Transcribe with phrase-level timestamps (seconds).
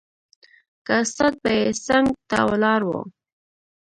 [0.85, 2.91] که استاد به يې څنګ ته ولاړ و.